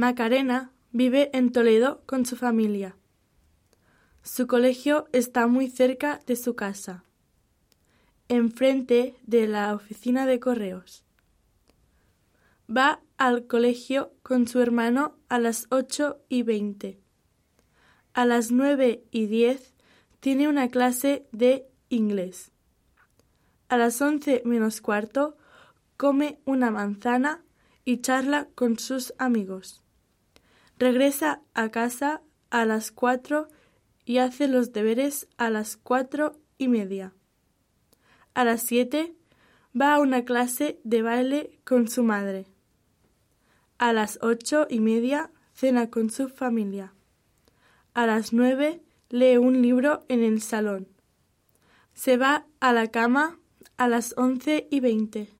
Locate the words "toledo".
1.52-2.02